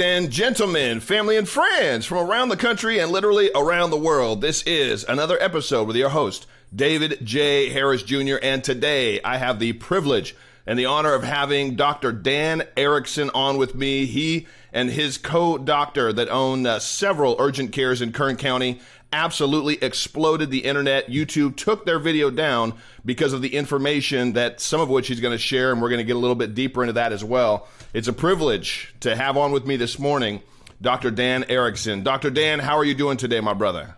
[0.00, 4.62] And gentlemen, family and friends from around the country and literally around the world, this
[4.62, 7.70] is another episode with your host, David J.
[7.70, 8.36] Harris Jr.
[8.40, 12.12] And today I have the privilege and the honor of having Dr.
[12.12, 14.04] Dan Erickson on with me.
[14.04, 18.80] He and his co doctor that own uh, several urgent cares in Kern County
[19.12, 21.08] absolutely exploded the internet.
[21.08, 25.32] YouTube took their video down because of the information that some of which he's going
[25.32, 27.68] to share, and we're going to get a little bit deeper into that as well.
[27.94, 30.42] It's a privilege to have on with me this morning
[30.80, 31.10] Dr.
[31.10, 32.02] Dan Erickson.
[32.02, 32.30] Dr.
[32.30, 33.96] Dan, how are you doing today, my brother?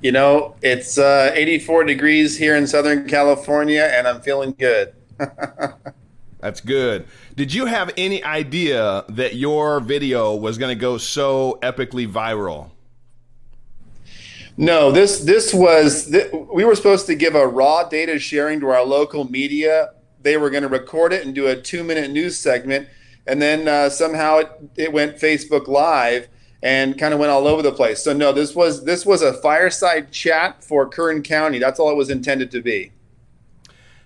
[0.00, 4.94] You know, it's uh, 84 degrees here in Southern California, and I'm feeling good.
[6.40, 7.06] That's good.
[7.36, 12.70] Did you have any idea that your video was going to go so epically viral?
[14.60, 18.68] No, this this was th- we were supposed to give a raw data sharing to
[18.68, 19.92] our local media.
[20.20, 22.86] They were going to record it and do a two minute news segment,
[23.26, 26.28] and then uh, somehow it, it went Facebook Live
[26.62, 28.02] and kind of went all over the place.
[28.02, 31.58] So no, this was this was a fireside chat for Kern County.
[31.58, 32.92] That's all it was intended to be.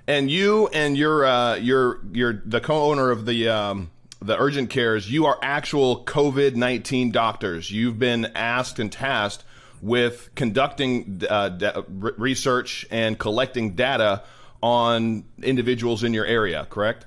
[0.06, 3.90] And you and your uh, your your the co-owner of the um,
[4.22, 7.72] the urgent cares, you are actual COVID nineteen doctors.
[7.72, 9.44] You've been asked and tasked
[9.84, 14.22] with conducting uh, research and collecting data
[14.62, 17.04] on individuals in your area, correct?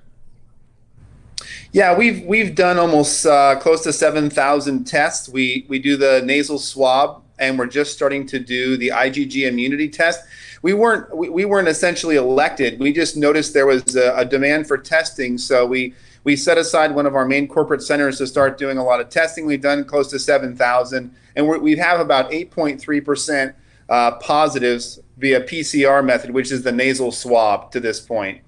[1.72, 5.28] Yeah, we've we've done almost uh, close to seven thousand tests.
[5.28, 9.90] We we do the nasal swab, and we're just starting to do the IgG immunity
[9.90, 10.22] test.
[10.62, 12.80] We weren't we, we weren't essentially elected.
[12.80, 15.96] We just noticed there was a, a demand for testing, so we
[16.28, 19.08] we set aside one of our main corporate centers to start doing a lot of
[19.08, 19.46] testing.
[19.46, 23.54] We've done close to 7,000, and we have about 8.3%
[23.88, 28.42] uh, positives via PCR method, which is the nasal swab to this point.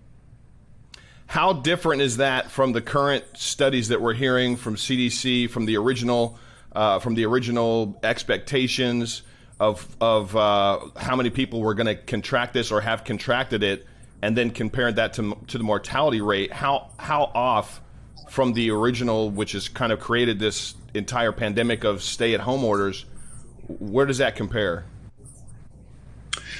[1.27, 5.77] How different is that from the current studies that we're hearing from CDC, from the
[5.77, 6.37] original,
[6.73, 9.21] uh, from the original expectations
[9.57, 13.85] of of uh, how many people were going to contract this or have contracted it?
[14.21, 17.81] And then compared that to to the mortality rate, how how off
[18.29, 23.05] from the original, which has kind of created this entire pandemic of stay-at-home orders,
[23.67, 24.85] where does that compare?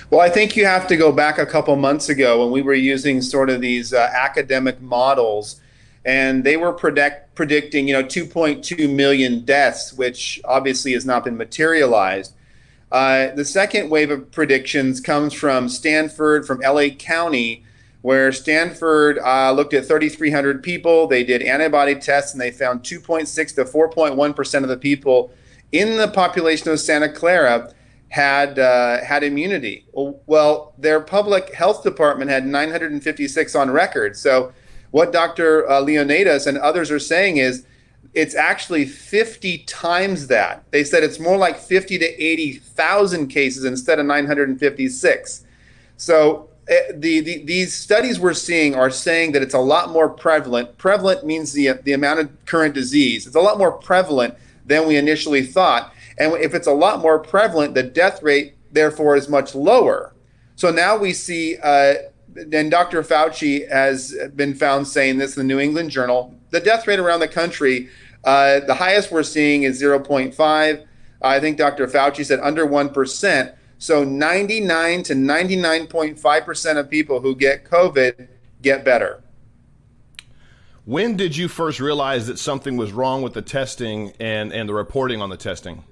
[0.10, 2.74] Well, I think you have to go back a couple months ago when we were
[2.74, 5.62] using sort of these uh, academic models,
[6.04, 11.38] and they were predict, predicting, you know, 2.2 million deaths, which obviously has not been
[11.38, 12.34] materialized.
[12.92, 17.64] Uh, the second wave of predictions comes from Stanford, from LA County,
[18.02, 21.08] where Stanford uh, looked at 3,300 people.
[21.08, 25.32] They did antibody tests and they found 2.6 to 4.1% of the people
[25.72, 27.74] in the population of Santa Clara
[28.10, 29.86] had uh, had immunity.
[29.94, 34.18] Well, their public health department had 956 on record.
[34.18, 34.52] So,
[34.92, 35.70] what Dr.
[35.70, 37.66] Uh, Ioannidis and others are saying is
[38.14, 40.64] it's actually 50 times that.
[40.72, 45.46] They said it's more like 50 to 80,000 cases instead of 956.
[45.98, 50.10] So uh, the, the, these studies we're seeing are saying that it's a lot more
[50.10, 50.78] prevalent.
[50.78, 53.28] Prevalent means the, the amount of current disease.
[53.28, 55.94] It's a lot more prevalent than we initially thought.
[56.18, 60.14] And if it's a lot more prevalent, the death rate, therefore, is much lower.
[60.56, 61.94] So now we see, uh,
[62.36, 63.04] and Dr.
[63.04, 67.20] Fauci has been found saying this in the New England Journal the death rate around
[67.20, 67.90] the country,
[68.24, 70.86] uh, the highest we're seeing is 0.5.
[71.22, 71.88] I think Dr.
[71.88, 73.56] Fauci said under 1%.
[73.78, 78.28] So 99 to 99.5% of people who get COVID
[78.62, 79.24] get better.
[80.86, 84.74] When did you first realize that something was wrong with the testing and, and the
[84.74, 85.84] reporting on the testing?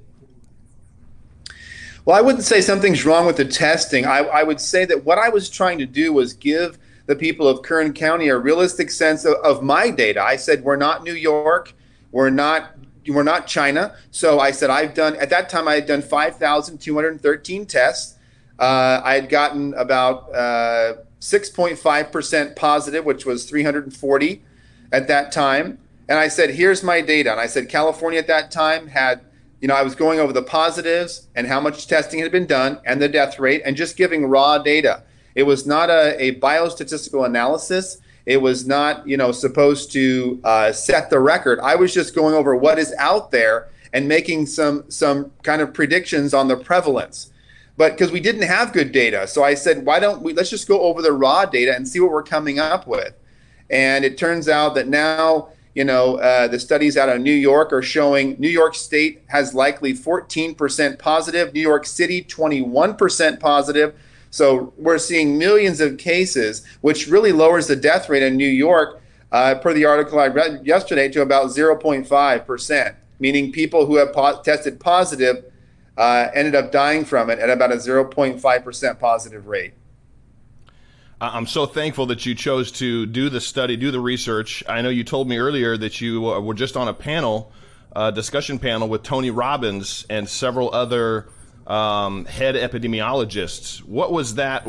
[2.07, 4.05] Well, I wouldn't say something's wrong with the testing.
[4.05, 7.49] I, I would say that what I was trying to do was give the people
[7.49, 10.23] of Kern County a realistic sense of, of my data.
[10.23, 11.73] I said, we're not New York,
[12.13, 12.75] we're not
[13.09, 13.93] we're not China.
[14.09, 18.15] So I said I've done at that time I had done 5,213 tests.
[18.57, 24.43] Uh, I had gotten about uh, 6.5% positive, which was 340
[24.93, 25.77] at that time.
[26.07, 27.31] And I said, here's my data.
[27.31, 29.19] And I said California at that time had,
[29.61, 32.79] you know, I was going over the positives and how much testing had been done
[32.85, 35.03] and the death rate and just giving raw data.
[35.35, 37.99] It was not a, a biostatistical analysis.
[38.25, 41.59] It was not, you know, supposed to uh, set the record.
[41.61, 45.73] I was just going over what is out there and making some some kind of
[45.73, 47.31] predictions on the prevalence.
[47.77, 50.33] But because we didn't have good data, so I said, why don't we?
[50.33, 53.13] Let's just go over the raw data and see what we're coming up with.
[53.69, 57.71] And it turns out that now, you know, uh, the studies out of New York
[57.71, 63.93] are showing New York State has likely 14% positive, New York City 21% positive.
[64.31, 69.03] So we're seeing millions of cases, which really lowers the death rate in New York
[69.31, 74.41] uh, per the article I read yesterday, to about 0.5%, meaning people who have po-
[74.41, 75.45] tested positive
[75.95, 79.73] uh, ended up dying from it at about a 0.5% positive rate.
[81.19, 84.63] I'm so thankful that you chose to do the study, do the research.
[84.69, 87.51] I know you told me earlier that you uh, were just on a panel,
[87.95, 91.27] uh, discussion panel with Tony Robbins and several other
[91.65, 93.79] um, head epidemiologists.
[93.79, 94.67] What was that?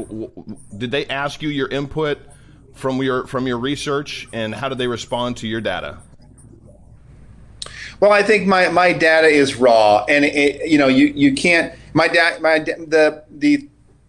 [0.77, 2.19] Did they ask you your input
[2.73, 5.99] from your from your research, and how did they respond to your data?
[8.01, 11.75] Well, I think my, my data is raw, and it, you know you you can't
[11.93, 13.68] my data my the the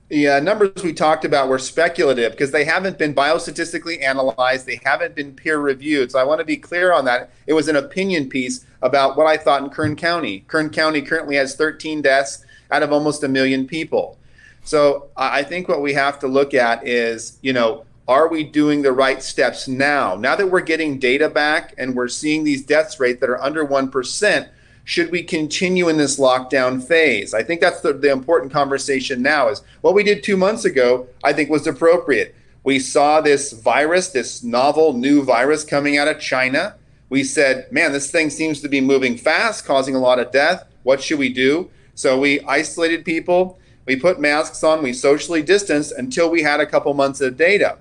[0.10, 4.66] the uh, numbers we talked about were speculative because they haven't been biostatistically analyzed.
[4.66, 6.12] They haven't been peer reviewed.
[6.12, 7.30] So I want to be clear on that.
[7.46, 10.44] It was an opinion piece about what I thought in Kern County.
[10.48, 14.18] Kern County currently has 13 deaths out of almost a million people.
[14.64, 18.82] So I think what we have to look at is, you know, are we doing
[18.82, 20.16] the right steps now?
[20.16, 23.64] Now that we're getting data back and we're seeing these deaths rate that are under
[23.64, 24.50] 1%,
[24.90, 27.36] should we continue in this lockdown phase?
[27.36, 31.08] I think that's the, the important conversation now is what we did two months ago,
[31.24, 32.34] I think was appropriate.
[32.64, 36.76] We saw this virus, this novel new virus coming out of China.
[37.10, 40.66] We said, man, this thing seems to be moving fast, causing a lot of death.
[40.82, 41.70] What should we do?
[41.94, 46.66] So we isolated people, we put masks on, we socially distanced until we had a
[46.66, 47.78] couple months of data.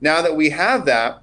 [0.00, 1.22] Now that we have that,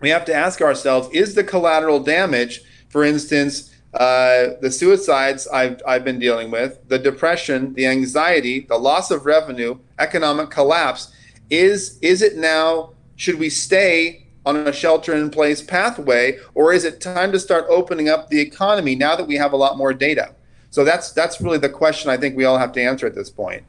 [0.00, 5.80] we have to ask ourselves is the collateral damage, for instance, uh, the suicides I've,
[5.86, 11.12] I've been dealing with, the depression, the anxiety, the loss of revenue, economic collapse.
[11.50, 16.84] Is, is it now, should we stay on a shelter in place pathway, or is
[16.84, 19.92] it time to start opening up the economy now that we have a lot more
[19.92, 20.34] data?
[20.70, 23.28] So that's, that's really the question I think we all have to answer at this
[23.28, 23.64] point.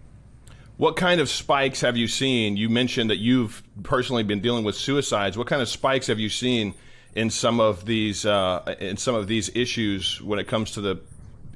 [0.77, 2.57] What kind of spikes have you seen?
[2.57, 5.37] You mentioned that you've personally been dealing with suicides.
[5.37, 6.73] What kind of spikes have you seen
[7.15, 10.99] in some of these uh, in some of these issues when it comes to the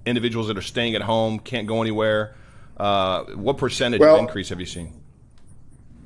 [0.05, 2.35] individuals that are staying at home, can't go anywhere?
[2.77, 4.93] Uh, what percentage well, of increase have you seen?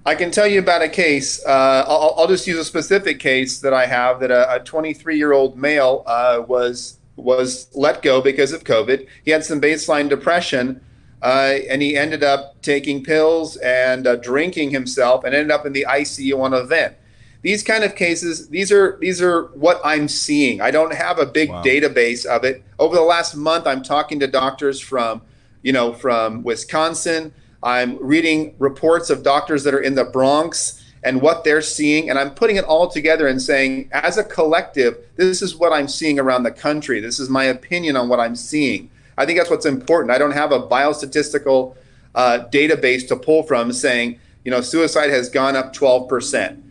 [0.06, 1.44] I can tell you about a case.
[1.46, 5.34] Uh, I'll, I'll, just use a specific case that I have that a 23 year
[5.34, 9.08] old male uh, was was let go because of COVID.
[9.26, 10.82] He had some baseline depression.
[11.22, 15.74] Uh, and he ended up taking pills and uh, drinking himself and ended up in
[15.74, 16.96] the ICU on a vent
[17.42, 20.62] these kind of cases these are these are what i'm seeing.
[20.62, 21.64] I don't have a big wow.
[21.64, 22.64] database of it.
[22.78, 25.22] Over the last month i'm talking to doctors from
[25.62, 27.34] you know from wisconsin.
[27.62, 32.20] I'm reading reports of doctors that are in the bronx and what they're seeing and
[32.20, 36.20] i'm putting it all together and saying as a collective this is what i'm seeing
[36.20, 37.00] around the country.
[37.00, 38.90] This is my opinion on what i'm seeing.
[39.18, 40.12] I think that's what's important.
[40.12, 41.76] I don't have a biostatistical
[42.16, 46.64] uh, database to pull from saying you know suicide has gone up 12%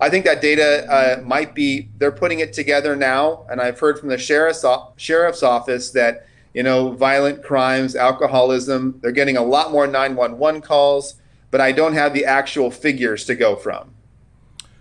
[0.00, 3.98] I think that data uh, might be they're putting it together now, and I've heard
[3.98, 4.64] from the sheriff's
[4.96, 11.14] sheriff's office that you know violent crimes, alcoholism, they're getting a lot more 911 calls,
[11.50, 13.92] but I don't have the actual figures to go from.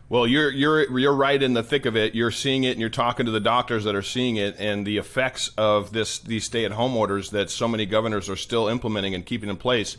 [0.09, 2.13] Well, you're you're you're right in the thick of it.
[2.13, 4.97] You're seeing it, and you're talking to the doctors that are seeing it, and the
[4.97, 9.50] effects of this these stay-at-home orders that so many governors are still implementing and keeping
[9.50, 9.98] in place.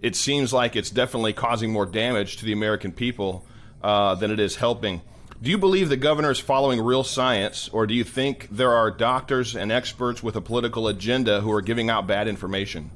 [0.00, 3.46] It seems like it's definitely causing more damage to the American people
[3.84, 5.02] uh, than it is helping.
[5.42, 8.90] Do you believe the governor is following real science, or do you think there are
[8.90, 12.90] doctors and experts with a political agenda who are giving out bad information?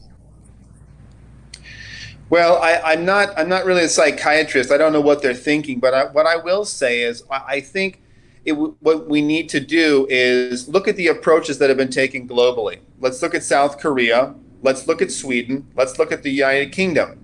[2.30, 3.38] Well, I, am not.
[3.38, 4.70] I'm not really a psychiatrist.
[4.70, 8.00] I don't know what they're thinking, but I, what I will say is, I think
[8.46, 12.26] it, what we need to do is look at the approaches that have been taken
[12.26, 12.80] globally.
[12.98, 14.34] Let's look at South Korea.
[14.62, 15.66] Let's look at Sweden.
[15.76, 17.18] Let's look at the United Kingdom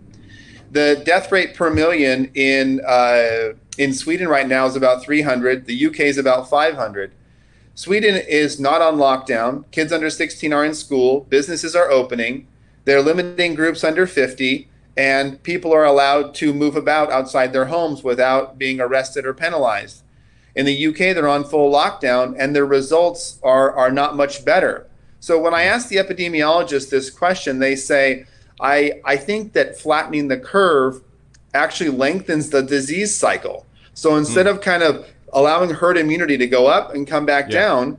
[0.74, 5.66] the death rate per million in uh, in Sweden right now is about 300.
[5.66, 7.12] The UK is about 500.
[7.76, 9.64] Sweden is not on lockdown.
[9.70, 11.26] Kids under 16 are in school.
[11.28, 12.48] Businesses are opening.
[12.84, 18.02] They're limiting groups under 50, and people are allowed to move about outside their homes
[18.02, 20.02] without being arrested or penalized.
[20.56, 24.88] In the UK, they're on full lockdown, and their results are, are not much better.
[25.20, 28.26] So when I ask the epidemiologists this question, they say,
[28.60, 31.02] I, I think that flattening the curve
[31.54, 33.66] actually lengthens the disease cycle.
[33.94, 34.50] So instead mm.
[34.50, 37.60] of kind of allowing herd immunity to go up and come back yeah.
[37.60, 37.98] down,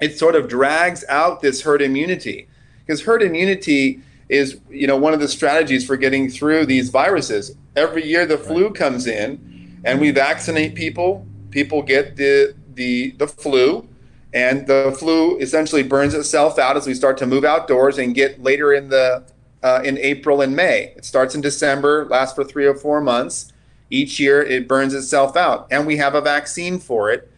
[0.00, 2.48] it sort of drags out this herd immunity.
[2.84, 7.56] Because herd immunity is, you know, one of the strategies for getting through these viruses.
[7.76, 8.46] Every year the right.
[8.46, 13.86] flu comes in and we vaccinate people, people get the the the flu
[14.32, 18.40] and the flu essentially burns itself out as we start to move outdoors and get
[18.42, 19.24] later in the
[19.62, 20.92] uh, in April and May.
[20.96, 23.52] It starts in December, lasts for three or four months.
[23.90, 27.30] Each year, it burns itself out, and we have a vaccine for it.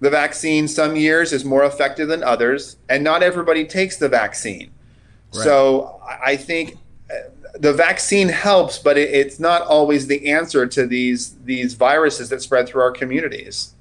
[0.00, 4.70] the vaccine some years is more effective than others, and not everybody takes the vaccine.
[5.34, 5.44] Right.
[5.44, 6.76] So I think
[7.10, 7.14] uh,
[7.58, 12.42] the vaccine helps, but it, it's not always the answer to these these viruses that
[12.42, 13.74] spread through our communities.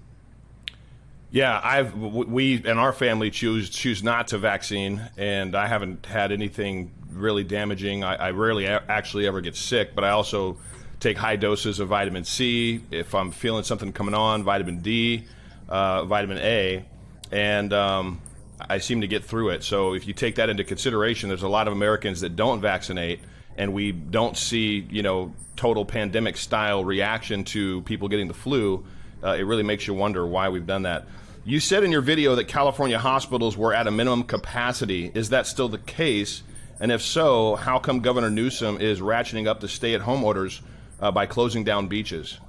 [1.31, 6.31] Yeah, I've we and our family choose choose not to vaccine, and I haven't had
[6.31, 8.03] anything really damaging.
[8.03, 10.57] I, I rarely actually ever get sick, but I also
[10.99, 15.25] take high doses of vitamin C if I'm feeling something coming on, vitamin D,
[15.67, 16.85] uh, vitamin A,
[17.31, 18.21] and um,
[18.59, 19.63] I seem to get through it.
[19.63, 23.19] So if you take that into consideration, there's a lot of Americans that don't vaccinate,
[23.57, 28.85] and we don't see you know total pandemic style reaction to people getting the flu.
[29.23, 31.05] Uh, it really makes you wonder why we've done that.
[31.45, 35.11] You said in your video that California hospitals were at a minimum capacity.
[35.13, 36.43] Is that still the case?
[36.83, 40.59] And if so, how come Governor Newsom is ratcheting up the stay at home orders
[40.99, 42.39] uh, by closing down beaches?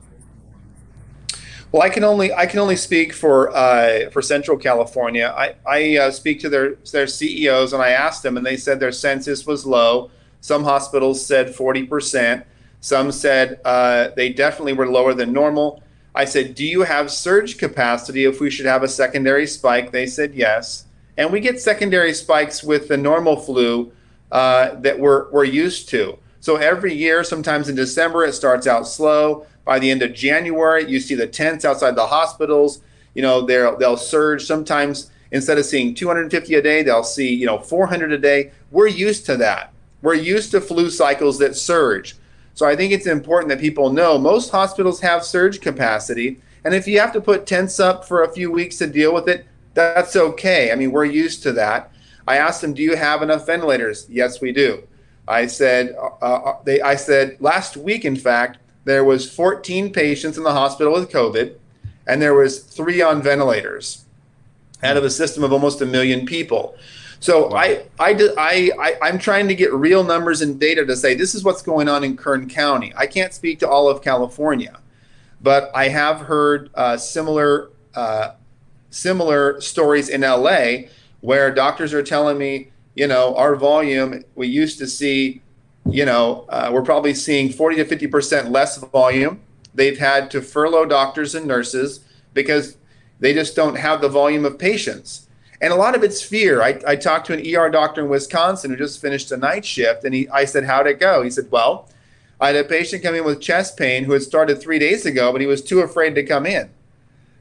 [1.71, 5.33] Well, I can only I can only speak for uh, for Central California.
[5.37, 8.81] I I uh, speak to their their CEOs and I asked them, and they said
[8.81, 10.11] their census was low.
[10.41, 12.45] Some hospitals said forty percent.
[12.81, 15.81] Some said uh, they definitely were lower than normal.
[16.13, 19.93] I said, Do you have surge capacity if we should have a secondary spike?
[19.93, 20.87] They said yes.
[21.17, 23.93] And we get secondary spikes with the normal flu
[24.35, 26.19] uh, that we're, we're used to.
[26.41, 29.47] So every year, sometimes in December, it starts out slow.
[29.65, 32.83] By the end of January, you see the tents outside the hospitals.
[33.15, 34.45] You know, they'll, they'll surge.
[34.45, 38.51] Sometimes instead of seeing 250 a day, they'll see, you know, 400 a day.
[38.73, 39.73] We're used to that.
[40.03, 42.17] We're used to flu cycles that surge.
[42.55, 46.41] So I think it's important that people know most hospitals have surge capacity.
[46.65, 49.29] And if you have to put tents up for a few weeks to deal with
[49.29, 50.73] it, that's okay.
[50.73, 51.93] I mean, we're used to that.
[52.27, 54.83] I asked them, "Do you have enough ventilators?" Yes, we do.
[55.27, 60.37] I said, uh, uh they, I said last week, in fact, there was 14 patients
[60.37, 61.55] in the hospital with COVID,
[62.07, 64.05] and there was three on ventilators
[64.83, 66.77] out of a system of almost a million people.
[67.21, 67.57] So wow.
[67.57, 71.35] I, I, I, I, I'm trying to get real numbers and data to say this
[71.35, 72.93] is what's going on in Kern County.
[72.97, 74.79] I can't speak to all of California,
[75.41, 78.33] but I have heard uh, similar, uh,
[78.91, 80.89] similar stories in LA
[81.25, 85.41] where doctors are telling me, you know, our volume, we used to see,
[85.87, 89.41] you know, uh, we're probably seeing 40 to 50% less volume.
[89.75, 92.01] They've had to furlough doctors and nurses
[92.35, 92.77] because
[93.21, 95.27] they just don't have the volume of patients.
[95.63, 96.61] And a lot of it's fear.
[96.61, 100.05] I, I talked to an ER doctor in Wisconsin who just finished a night shift,
[100.05, 101.23] and he, I said, How'd it go?
[101.23, 101.89] He said, Well,
[102.39, 105.33] I had a patient come in with chest pain who had started three days ago,
[105.33, 106.69] but he was too afraid to come in.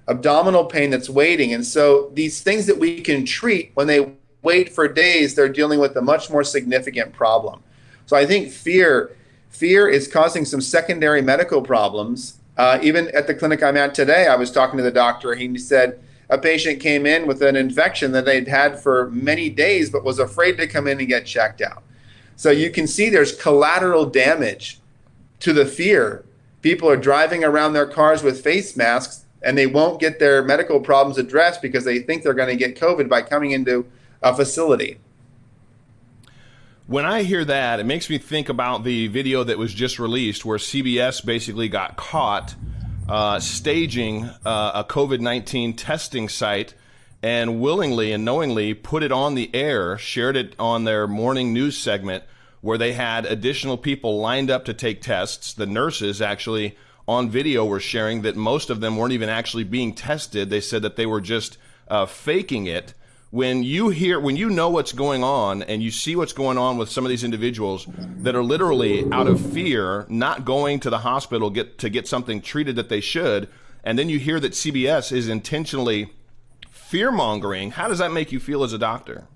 [0.08, 1.54] Abdominal pain that's waiting.
[1.54, 5.80] And so these things that we can treat when they wait for days, they're dealing
[5.80, 7.64] with a much more significant problem.
[8.06, 9.16] So I think fear
[9.50, 12.40] fear is causing some secondary medical problems.
[12.58, 15.36] Uh, even at the clinic I'm at today, I was talking to the doctor.
[15.36, 19.90] He said, a patient came in with an infection that they'd had for many days
[19.90, 21.84] but was afraid to come in and get checked out.
[22.36, 24.80] So you can see there's collateral damage
[25.42, 26.26] to the fear.
[26.62, 30.80] People are driving around their cars with face masks and they won't get their medical
[30.80, 33.86] problems addressed because they think they're going to get COVID by coming into
[34.22, 35.00] a facility.
[36.88, 40.44] When I hear that, it makes me think about the video that was just released
[40.44, 42.56] where CBS basically got caught
[43.08, 46.74] uh, staging uh, a COVID 19 testing site
[47.22, 51.78] and willingly and knowingly put it on the air, shared it on their morning news
[51.78, 52.24] segment
[52.60, 55.54] where they had additional people lined up to take tests.
[55.54, 59.94] The nurses actually on video were sharing that most of them weren't even actually being
[59.94, 60.50] tested.
[60.50, 61.58] They said that they were just
[61.88, 62.94] uh, faking it
[63.34, 66.78] when you hear when you know what's going on and you see what's going on
[66.78, 71.00] with some of these individuals that are literally out of fear not going to the
[71.00, 73.50] hospital get to get something treated that they should
[73.84, 76.14] and then you hear that CBS is intentionally
[76.70, 79.28] fear mongering how does that make you feel as a doctor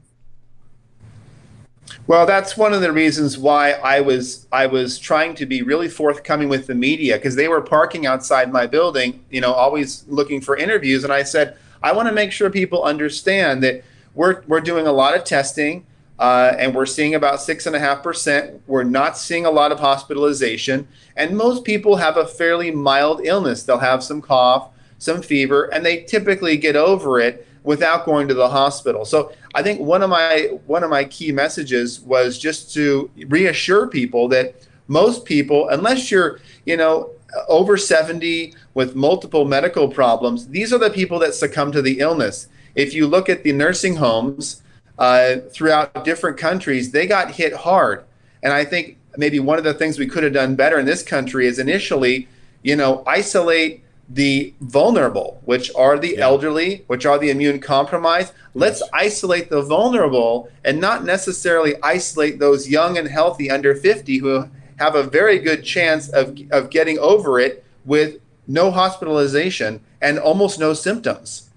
[2.07, 5.89] well that's one of the reasons why I was I was trying to be really
[5.89, 10.41] forthcoming with the media because they were parking outside my building you know always looking
[10.41, 13.83] for interviews and I said I want to make sure people understand that
[14.15, 15.85] we're, we're doing a lot of testing
[16.19, 18.61] uh, and we're seeing about six and a half percent.
[18.65, 23.61] We're not seeing a lot of hospitalization, and most people have a fairly mild illness.
[23.61, 28.33] They'll have some cough, some fever, and they typically get over it without going to
[28.33, 29.03] the hospital.
[29.03, 33.87] So I think one of my one of my key messages was just to reassure
[33.87, 34.55] people that
[34.87, 37.11] most people, unless you're you know
[37.49, 42.47] over 70 with multiple medical problems, these are the people that succumb to the illness.
[42.73, 44.63] If you look at the nursing homes
[44.97, 48.05] uh, throughout different countries, they got hit hard.
[48.43, 51.03] And I think maybe one of the things we could have done better in this
[51.03, 52.29] country is initially,
[52.63, 56.23] you know, isolate the vulnerable, which are the yeah.
[56.23, 58.33] elderly, which are the immune compromised.
[58.53, 58.89] Let's yes.
[58.93, 64.95] isolate the vulnerable and not necessarily isolate those young and healthy under 50 who have
[64.95, 70.73] a very good chance of, of getting over it with no hospitalization and almost no
[70.73, 71.49] symptoms.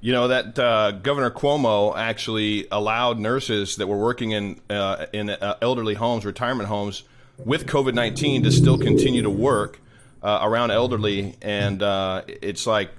[0.00, 5.28] You know that uh, Governor Cuomo actually allowed nurses that were working in uh, in
[5.28, 7.02] uh, elderly homes, retirement homes,
[7.36, 9.78] with COVID nineteen to still continue to work
[10.22, 12.90] uh, around elderly, and uh, it's like,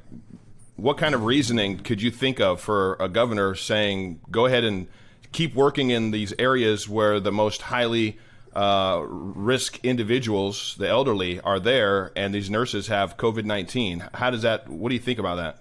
[0.75, 4.87] what kind of reasoning could you think of for a governor saying, go ahead and
[5.31, 8.17] keep working in these areas where the most highly
[8.55, 14.03] uh, risk individuals, the elderly, are there, and these nurses have COVID nineteen.
[14.13, 14.67] How does that?
[14.67, 15.57] What do you think about that?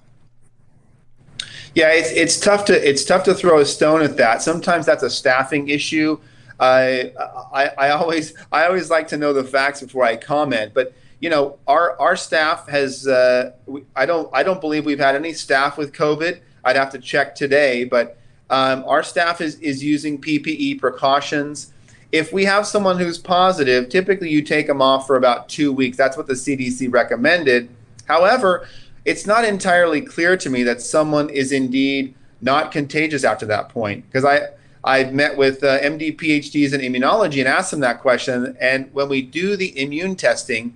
[1.74, 4.42] Yeah, it's it's tough to it's tough to throw a stone at that.
[4.42, 6.18] Sometimes that's a staffing issue.
[6.58, 7.12] I,
[7.54, 11.30] I I always I always like to know the facts before I comment, but you
[11.30, 13.52] know our our staff has uh,
[13.94, 16.40] I don't I don't believe we've had any staff with COVID.
[16.64, 18.18] I'd have to check today, but
[18.50, 21.72] um, our staff is is using PPE precautions
[22.12, 25.96] if we have someone who's positive, typically you take them off for about two weeks.
[25.96, 27.68] That's what the CDC recommended.
[28.06, 28.66] However,
[29.04, 34.04] it's not entirely clear to me that someone is indeed not contagious after that point
[34.06, 34.48] because I
[34.82, 38.56] I've met with uh, MD PhDs in immunology and asked them that question.
[38.60, 40.74] And when we do the immune testing,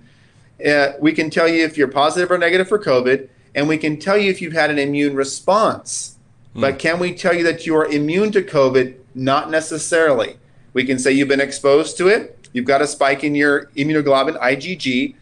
[0.63, 3.97] uh, we can tell you if you're positive or negative for COVID, and we can
[3.97, 6.17] tell you if you've had an immune response.
[6.55, 6.61] Mm.
[6.61, 8.95] But can we tell you that you are immune to COVID?
[9.13, 10.37] Not necessarily.
[10.73, 12.49] We can say you've been exposed to it.
[12.53, 15.15] You've got a spike in your immunoglobulin IgG.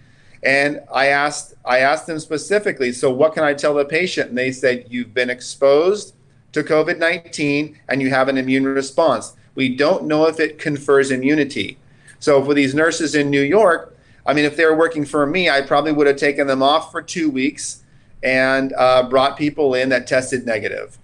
[0.43, 4.29] And I asked I asked them specifically, so what can I tell the patient?
[4.29, 6.15] And they said, you've been exposed
[6.51, 9.33] to COVID 19 and you have an immune response.
[9.55, 11.77] We don't know if it confers immunity.
[12.19, 13.92] So for these nurses in New York,
[14.25, 16.91] I mean, if they were working for me, I probably would have taken them off
[16.91, 17.83] for two weeks
[18.21, 20.97] and uh, brought people in that tested negative.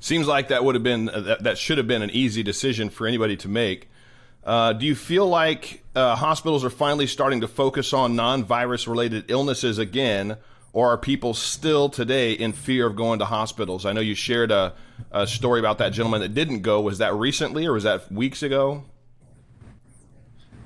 [0.00, 2.90] Seems like that would have been uh, that, that should have been an easy decision
[2.90, 3.88] for anybody to make.
[4.44, 9.24] Uh, do you feel like uh, hospitals are finally starting to focus on non-virus related
[9.28, 10.36] illnesses again,
[10.72, 13.86] or are people still today in fear of going to hospitals?
[13.86, 14.74] I know you shared a,
[15.12, 16.80] a story about that gentleman that didn't go.
[16.80, 18.84] Was that recently, or was that weeks ago?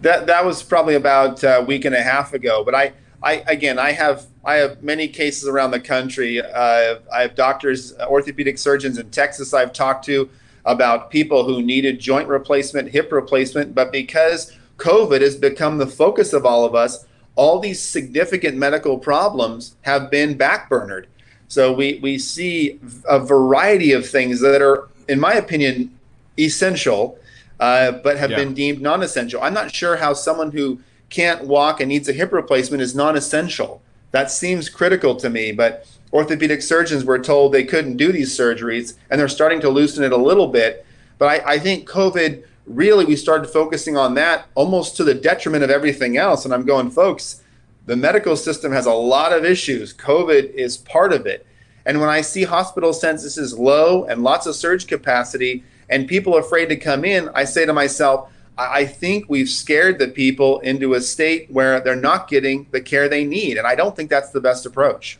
[0.03, 2.63] That that was probably about a week and a half ago.
[2.65, 6.41] But I I again, I have I have many cases around the country.
[6.41, 9.53] Uh, I have doctors, orthopedic surgeons in Texas.
[9.55, 10.29] I've talked to
[10.65, 16.33] about people who needed joint replacement, hip replacement, but because COVID has become the focus
[16.33, 21.07] of all of us, all these significant medical problems have been backburnered.
[21.49, 22.79] So we we see
[23.09, 25.97] a variety of things that are, in my opinion,
[26.39, 27.19] essential,
[27.61, 28.37] uh, but have yeah.
[28.37, 29.43] been deemed non-essential.
[29.43, 33.83] I'm not sure how someone who can't walk and needs a hip replacement is non-essential.
[34.11, 38.95] That seems critical to me, but orthopedic surgeons were told they couldn't do these surgeries,
[39.11, 40.87] and they're starting to loosen it a little bit.
[41.19, 45.63] But I, I think COVID really we started focusing on that almost to the detriment
[45.63, 46.45] of everything else.
[46.45, 47.43] And I'm going, folks,
[47.87, 49.95] the medical system has a lot of issues.
[49.95, 51.47] COVID is part of it.
[51.85, 56.67] And when I see hospital censuses low and lots of surge capacity and people afraid
[56.67, 61.01] to come in, I say to myself, I think we've scared the people into a
[61.01, 63.59] state where they're not getting the care they need.
[63.59, 65.19] And I don't think that's the best approach.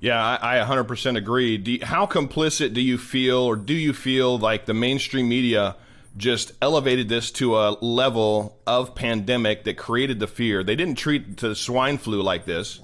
[0.00, 1.56] Yeah, I, I 100% agree.
[1.56, 5.74] You, how complicit do you feel, or do you feel like the mainstream media
[6.16, 10.62] just elevated this to a level of pandemic that created the fear?
[10.62, 12.80] They didn't treat the swine flu like this.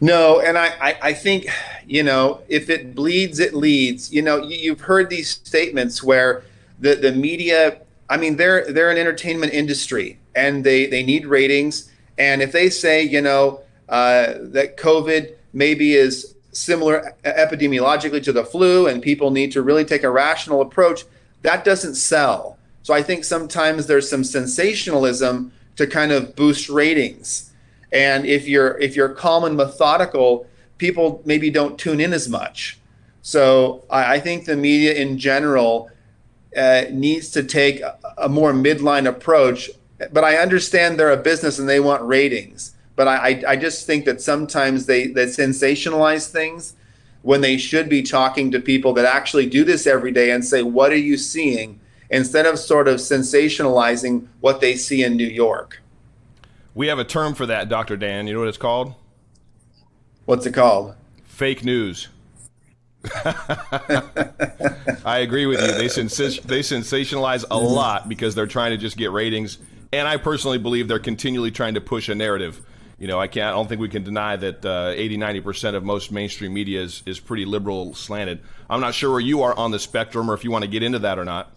[0.00, 1.46] No, and I, I, I, think,
[1.86, 4.12] you know, if it bleeds, it leads.
[4.12, 6.42] You know, you, have heard these statements where
[6.78, 11.92] the, the media, I mean, they're they're an entertainment industry and they, they need ratings.
[12.16, 13.60] And if they say, you know,
[13.90, 19.84] uh, that COVID maybe is similar epidemiologically to the flu and people need to really
[19.84, 21.04] take a rational approach,
[21.42, 22.58] that doesn't sell.
[22.82, 27.49] So I think sometimes there's some sensationalism to kind of boost ratings
[27.92, 30.46] and if you're if you're calm and methodical,
[30.78, 32.78] people maybe don't tune in as much.
[33.22, 35.90] So I, I think the media in general
[36.56, 39.70] uh, needs to take a, a, more midline approach.
[40.12, 42.74] But I understand they're a business and they want ratings.
[42.96, 46.74] But I, I, I just think that sometimes they, they sensationalize things
[47.22, 50.62] when they should be talking to people that actually do this every day and say,
[50.62, 51.78] What are you seeing?
[52.10, 55.79] instead of sort of sensationalizing what they see in New York.
[56.74, 57.96] We have a term for that, Dr.
[57.96, 58.26] Dan.
[58.26, 58.94] You know what it's called?
[60.24, 60.94] What's it called?
[61.24, 62.08] Fake news.
[63.14, 65.72] I agree with you.
[65.72, 69.58] They, sens- they sensationalize a lot because they're trying to just get ratings
[69.92, 72.62] and I personally believe they're continually trying to push a narrative.
[72.98, 73.46] You know, I can't.
[73.46, 76.82] I don't think we can deny that uh, 80, 90 percent of most mainstream media
[76.82, 78.40] is is pretty liberal slanted.
[78.68, 80.82] I'm not sure where you are on the spectrum, or if you want to get
[80.82, 81.50] into that or not.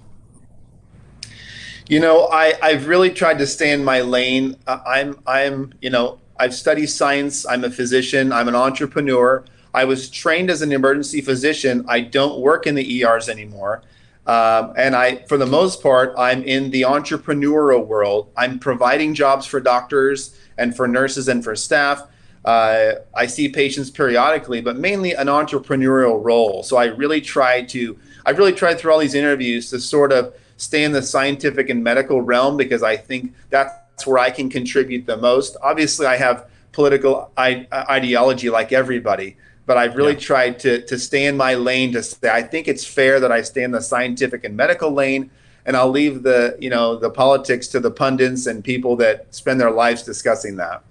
[1.90, 4.56] You know, I, I've really tried to stay in my lane.
[4.68, 7.46] I'm, I'm, you know, I've studied science.
[7.46, 8.32] I'm a physician.
[8.32, 9.44] I'm an entrepreneur.
[9.74, 11.86] I was trained as an emergency physician.
[11.90, 13.84] I don't work in the ERs anymore.
[14.26, 18.32] Um, and I, for the most part, I'm in the entrepreneurial world.
[18.38, 22.04] I'm providing jobs for doctors and for nurses and for staff.
[22.46, 26.64] Uh, I see patients periodically, but mainly an entrepreneurial role.
[26.64, 30.34] So I really try to, I've really tried through all these interviews to sort of
[30.58, 35.06] stay in the scientific and medical realm because I think that's where I can contribute
[35.06, 35.58] the most.
[35.62, 40.20] Obviously, I have political ideology like everybody, but I've really yeah.
[40.20, 43.42] tried to, to stay in my lane to say I think it's fair that I
[43.42, 45.30] stay in the scientific and medical lane
[45.66, 49.60] and I'll leave the you know the politics to the pundits and people that spend
[49.60, 50.84] their lives discussing that.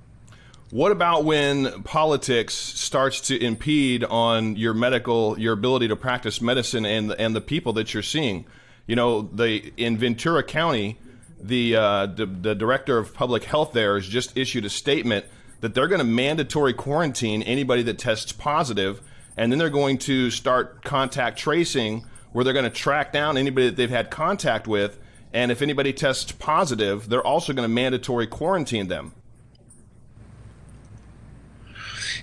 [0.71, 6.87] What about when politics starts to impede on your medical your ability to practice medicine
[6.87, 8.47] and and the people that you're seeing?
[8.93, 10.99] You know, the in Ventura County,
[11.41, 15.25] the, uh, the, the director of public health there has just issued a statement
[15.63, 19.01] that they're going to mandatory quarantine anybody that tests positive,
[19.35, 23.71] and then they're going to start contact tracing, where they're going to track down anybody
[23.71, 24.99] that they've had contact with,
[25.33, 29.15] and if anybody tests positive, they're also going to mandatory quarantine them.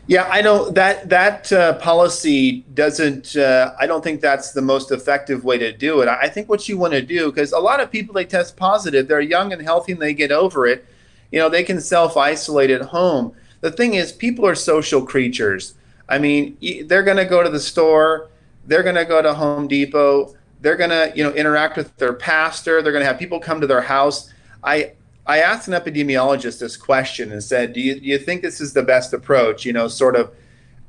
[0.10, 3.36] Yeah, I know that that uh, policy doesn't.
[3.36, 6.08] Uh, I don't think that's the most effective way to do it.
[6.08, 9.08] I think what you want to do, because a lot of people they test positive,
[9.08, 10.84] they're young and healthy, and they get over it.
[11.32, 13.36] You know, they can self isolate at home.
[13.62, 15.76] The thing is, people are social creatures.
[16.10, 18.32] I mean, they're going to go to the store,
[18.66, 22.14] they're going to go to Home Depot, they're going to you know interact with their
[22.14, 24.34] pastor, they're going to have people come to their house.
[24.64, 24.94] I
[25.30, 28.74] I asked an epidemiologist this question and said, do you, do you think this is
[28.74, 30.34] the best approach, you know, sort of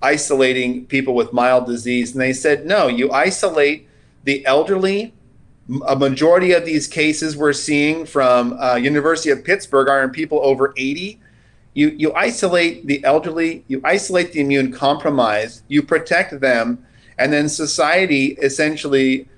[0.00, 2.12] isolating people with mild disease?
[2.12, 3.86] And they said, no, you isolate
[4.24, 5.12] the elderly.
[5.86, 10.40] A majority of these cases we're seeing from uh, University of Pittsburgh are in people
[10.42, 11.20] over 80.
[11.74, 16.86] You, you isolate the elderly, you isolate the immune compromised, you protect them,
[17.18, 19.28] and then society essentially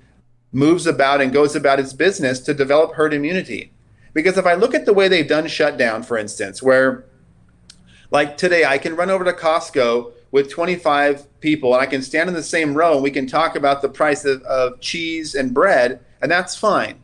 [0.53, 3.73] moves about and goes about its business to develop herd immunity.
[4.15, 7.07] Because if I look at the way they've done shutdown, for instance, where
[8.11, 12.29] like today I can run over to Costco with 25 people and I can stand
[12.29, 15.55] in the same row and we can talk about the price of, of cheese and
[15.55, 17.01] bread, and that's fine.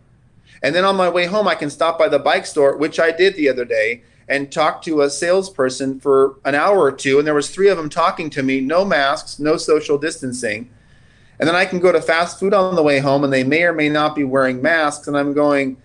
[0.62, 3.12] And then on my way home, I can stop by the bike store, which I
[3.12, 7.18] did the other day, and talk to a salesperson for an hour or two.
[7.18, 10.70] And there was three of them talking to me, no masks, no social distancing.
[11.38, 13.62] And then I can go to fast food on the way home, and they may
[13.62, 15.06] or may not be wearing masks.
[15.06, 15.76] And I'm going,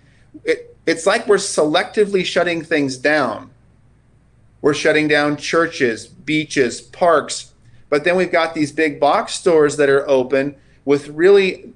[0.44, 3.52] it, it's like we're selectively shutting things down.
[4.62, 7.54] We're shutting down churches, beaches, parks,
[7.90, 11.74] but then we've got these big box stores that are open with really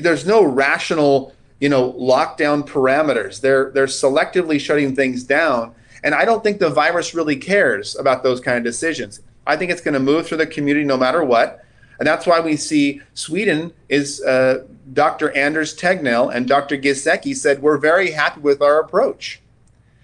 [0.00, 3.40] there's no rational, you know, lockdown parameters.
[3.40, 8.22] They're they're selectively shutting things down, and I don't think the virus really cares about
[8.22, 9.20] those kind of decisions.
[9.46, 11.64] I think it's going to move through the community no matter what.
[11.98, 15.36] And that's why we see Sweden is uh, Dr.
[15.36, 16.76] Anders Tegnell and Dr.
[16.76, 19.40] Giesecke said, We're very happy with our approach.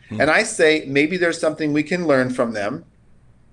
[0.08, 0.20] Hmm.
[0.20, 2.84] And I say, maybe there's something we can learn from them.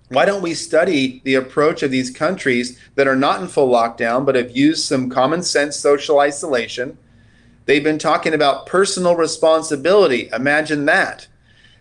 [0.10, 4.26] Why don't we study the approach of these countries that are not in full lockdown,
[4.26, 6.98] but have used some common sense social isolation?
[7.66, 10.30] They've been talking about personal responsibility.
[10.34, 11.28] Imagine that.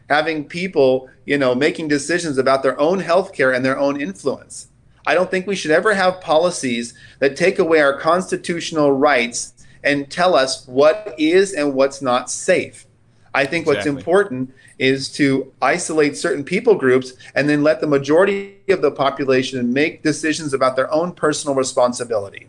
[0.08, 4.68] Having people, you know, making decisions about their own health care and their own influence.
[5.06, 10.10] I don't think we should ever have policies that take away our constitutional rights and
[10.10, 12.86] tell us what is and what's not safe.
[13.32, 13.74] I think exactly.
[13.76, 18.90] what's important is to isolate certain people groups and then let the majority of the
[18.90, 22.48] population make decisions about their own personal responsibility.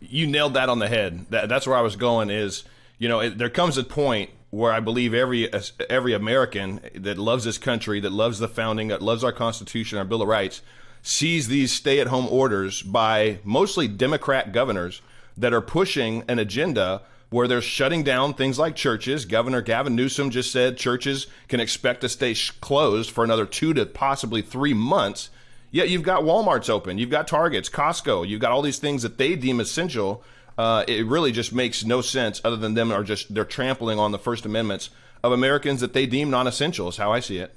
[0.00, 1.26] You nailed that on the head.
[1.30, 2.30] That, that's where I was going.
[2.30, 2.64] Is
[2.98, 5.50] you know it, there comes a point where I believe every
[5.88, 10.04] every American that loves this country, that loves the founding, that loves our Constitution, our
[10.04, 10.60] Bill of Rights,
[11.02, 15.02] sees these stay at home orders by mostly Democrat governors
[15.36, 19.24] that are pushing an agenda where they're shutting down things like churches.
[19.24, 23.86] Governor Gavin Newsom just said churches can expect to stay closed for another two to
[23.86, 25.30] possibly three months.
[25.70, 29.16] Yet you've got Walmart's open, you've got Targets, Costco, you've got all these things that
[29.16, 30.22] they deem essential.
[30.58, 34.12] Uh, it really just makes no sense other than them are just they're trampling on
[34.12, 34.90] the First Amendments
[35.24, 36.88] of Americans that they deem non-essential.
[36.88, 37.56] Is how I see it.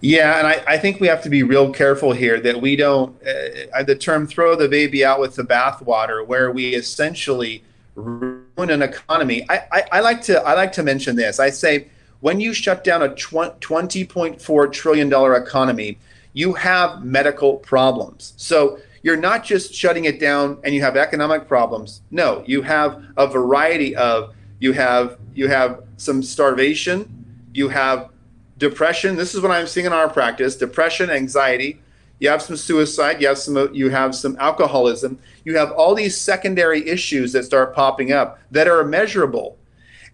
[0.00, 3.14] Yeah, and I, I think we have to be real careful here that we don't,
[3.22, 7.62] uh, the term throw the baby out with the bathwater, where we essentially
[7.94, 11.38] ruin an economy, I, I, I, like to I like to mention this.
[11.38, 11.88] I say
[12.20, 15.98] when you shut down a twenty point four trillion dollar economy,
[16.32, 18.34] you have medical problems.
[18.36, 22.02] So you're not just shutting it down and you have economic problems.
[22.10, 28.10] No, you have a variety of you have you have some starvation, you have
[28.60, 29.16] depression.
[29.16, 31.80] This is what I'm seeing in our practice: depression, anxiety.
[32.20, 33.20] You have some suicide.
[33.20, 33.74] You have some.
[33.74, 35.18] You have some alcoholism.
[35.44, 39.56] You have all these secondary issues that start popping up that are measurable,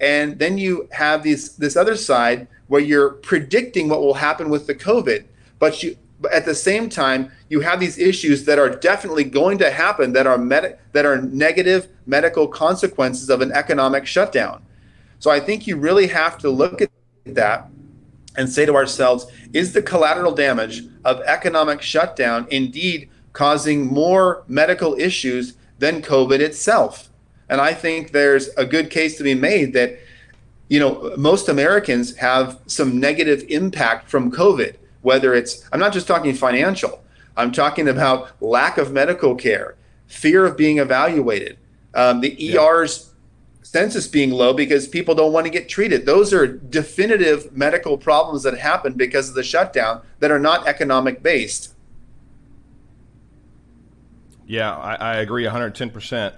[0.00, 4.66] and then you have these this other side where you're predicting what will happen with
[4.66, 5.24] the COVID,
[5.58, 9.58] but you but at the same time you have these issues that are definitely going
[9.58, 14.62] to happen that are med- that are negative medical consequences of an economic shutdown.
[15.18, 16.90] So I think you really have to look at
[17.26, 17.68] that
[18.36, 24.94] and say to ourselves, is the collateral damage of economic shutdown indeed causing more medical
[24.98, 27.08] issues than COVID itself?
[27.48, 29.98] And I think there's a good case to be made that
[30.68, 36.08] you know most Americans have some negative impact from COVID whether it's, I'm not just
[36.08, 37.00] talking financial,
[37.36, 39.76] I'm talking about lack of medical care,
[40.08, 41.58] fear of being evaluated,
[41.94, 42.60] um, the yeah.
[42.60, 43.05] ER's
[43.66, 46.06] census being low because people don't want to get treated.
[46.06, 51.22] Those are definitive medical problems that happen because of the shutdown that are not economic
[51.22, 51.74] based.
[54.46, 56.32] Yeah, I, I agree 110%.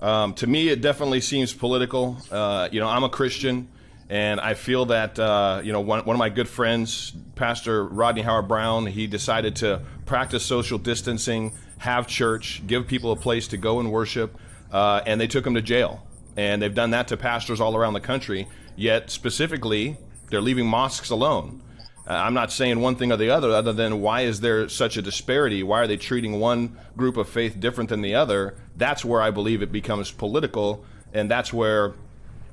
[0.00, 2.16] Um, to me, it definitely seems political.
[2.30, 3.68] Uh, you know, I'm a Christian.
[4.10, 8.22] And I feel that, uh, you know, one, one of my good friends, Pastor Rodney
[8.22, 13.80] Howard-Browne, he decided to practice social distancing, have church, give people a place to go
[13.80, 14.38] and worship,
[14.72, 16.07] uh, and they took him to jail.
[16.38, 18.46] And they've done that to pastors all around the country.
[18.76, 19.96] Yet, specifically,
[20.30, 21.60] they're leaving mosques alone.
[22.06, 24.96] Uh, I'm not saying one thing or the other, other than why is there such
[24.96, 25.64] a disparity?
[25.64, 28.54] Why are they treating one group of faith different than the other?
[28.76, 31.94] That's where I believe it becomes political, and that's where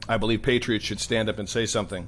[0.09, 2.07] I believe Patriots should stand up and say something.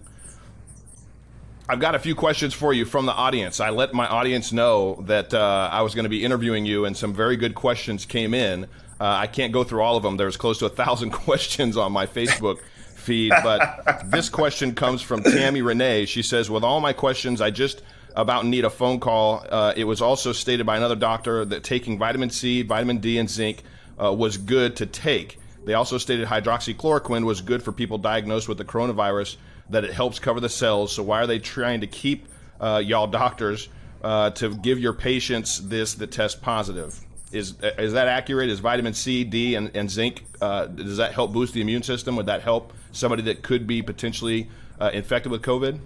[1.69, 3.59] I've got a few questions for you from the audience.
[3.59, 6.97] I let my audience know that uh, I was going to be interviewing you, and
[6.97, 8.67] some very good questions came in.
[8.99, 10.17] Uh, I can't go through all of them.
[10.17, 12.59] There's close to a thousand questions on my Facebook
[12.95, 16.05] feed, but this question comes from Tammy Renee.
[16.05, 17.81] She says, "With all my questions, I just
[18.15, 19.45] about need a phone call.
[19.49, 23.29] Uh, it was also stated by another doctor that taking vitamin C, vitamin D, and
[23.29, 23.63] zinc
[24.01, 28.57] uh, was good to take." They also stated hydroxychloroquine was good for people diagnosed with
[28.57, 29.35] the coronavirus,
[29.69, 30.93] that it helps cover the cells.
[30.93, 32.27] So why are they trying to keep
[32.59, 33.67] uh, y'all doctors
[34.01, 36.99] uh, to give your patients this that test positive?
[37.31, 38.49] Is is that accurate?
[38.49, 42.15] Is vitamin C, D, and, and zinc uh, does that help boost the immune system?
[42.15, 45.79] Would that help somebody that could be potentially uh, infected with COVID?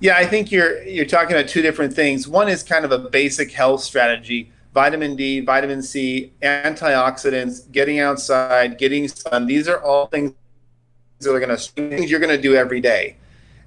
[0.00, 2.26] Yeah, I think you're you're talking about two different things.
[2.26, 8.78] One is kind of a basic health strategy vitamin D, vitamin C, antioxidants, getting outside,
[8.78, 9.46] getting sun.
[9.46, 10.32] These are all things
[11.20, 13.16] that are going to things you're going to do every day.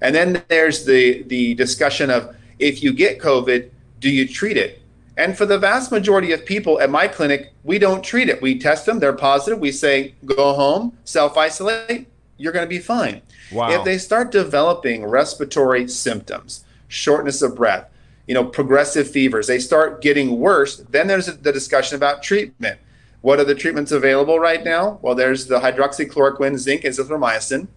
[0.00, 4.80] And then there's the the discussion of if you get COVID, do you treat it?
[5.16, 8.42] And for the vast majority of people at my clinic, we don't treat it.
[8.42, 9.60] We test them, they're positive.
[9.60, 13.22] We say, go home, self isolate, you're going to be fine.
[13.52, 13.70] Wow.
[13.70, 17.88] If they start developing respiratory symptoms, shortness of breath,
[18.26, 22.80] you know, progressive fevers, they start getting worse, then there's the discussion about treatment.
[23.20, 24.98] What are the treatments available right now?
[25.00, 27.68] Well, there's the hydroxychloroquine, zinc, azithromycin.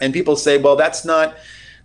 [0.00, 1.36] And people say, well, that's not,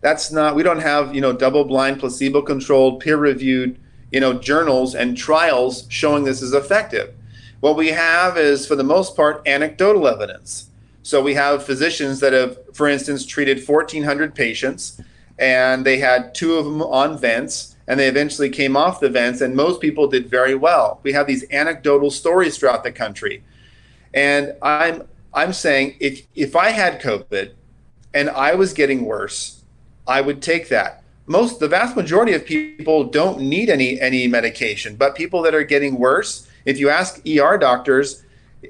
[0.01, 3.79] that's not, we don't have, you know, double blind, placebo controlled, peer reviewed,
[4.11, 7.13] you know, journals and trials showing this is effective.
[7.59, 10.69] What we have is, for the most part, anecdotal evidence.
[11.03, 15.01] So we have physicians that have, for instance, treated 1,400 patients
[15.39, 19.41] and they had two of them on vents and they eventually came off the vents
[19.41, 23.43] and most people did very well we have these anecdotal stories throughout the country
[24.13, 27.51] and i'm i'm saying if if i had covid
[28.13, 29.63] and i was getting worse
[30.07, 34.95] i would take that most the vast majority of people don't need any any medication
[34.95, 38.23] but people that are getting worse if you ask er doctors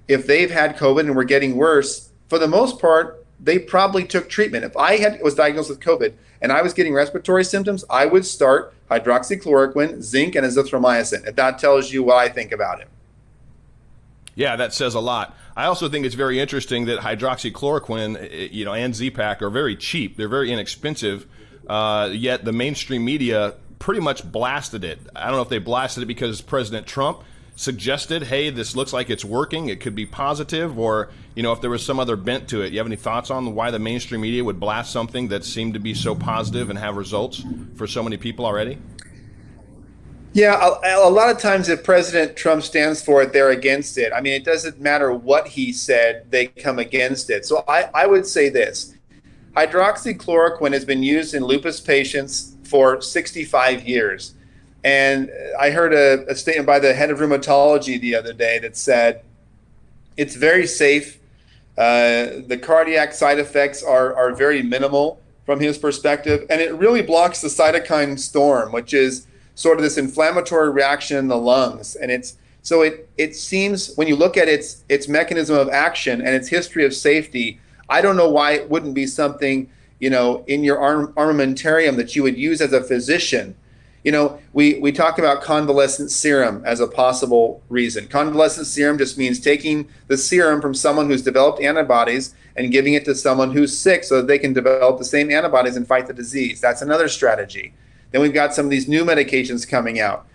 [0.07, 4.29] if they've had covid and were getting worse for the most part they probably took
[4.29, 8.05] treatment if i had was diagnosed with covid and i was getting respiratory symptoms i
[8.05, 11.27] would start hydroxychloroquine, zinc, and azithromycin.
[11.27, 12.87] If that tells you what I think about it.
[14.35, 15.35] Yeah, that says a lot.
[15.55, 19.75] I also think it's very interesting that hydroxychloroquine, eh, you know, and Z-Pak are very
[19.75, 20.15] cheap.
[20.15, 21.25] They're very inexpensive.
[21.67, 24.99] Uh, yet the mainstream media pretty much blasted it.
[25.15, 27.21] I don't know if they blasted it because President Trump
[27.55, 31.61] suggested, hey, this looks like it's working, it could be positive, or you know, if
[31.61, 32.71] there was some other bent to it.
[32.71, 35.79] You have any thoughts on why the mainstream media would blast something that seemed to
[35.79, 37.43] be so positive and have results
[37.75, 38.77] for so many people already?
[40.33, 44.13] Yeah, a, a, lot of times if President Trump stands for it, they're against it.
[44.13, 47.43] I mean, it doesn't matter what he said, they come against it.
[47.43, 48.93] So I, I would say this
[49.57, 54.35] hydroxychloroquine has been used in lupus patients for 65 years.
[54.83, 58.77] And I heard a, a statement by the head of rheumatology the other day that
[58.77, 59.23] said
[60.15, 61.19] it's very safe.
[61.75, 67.01] Uh, the cardiac side effects are, are very minimal from his perspective, and it really
[67.01, 71.95] blocks the cytokine storm, which is sort of this inflammatory reaction in the lungs.
[71.95, 76.19] And it's so it it seems when you look at its its mechanism of action
[76.19, 77.59] and its history of safety,
[77.89, 79.69] I don't know why it wouldn't be something
[79.99, 83.55] you know in your arm, armamentarium that you would use as a physician.
[84.03, 88.07] You know, we we talk about convalescent serum as a possible reason.
[88.07, 93.05] Convalescent serum just means taking the serum from someone who's developed antibodies and giving it
[93.05, 96.13] to someone who's sick so that they can develop the same antibodies and fight the
[96.13, 96.61] disease.
[96.61, 97.73] That's another strategy.
[98.11, 100.25] Then we've got some of these new medications coming out.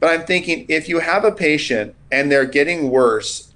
[0.00, 3.51] But I'm thinking if you have a patient and they're getting worse,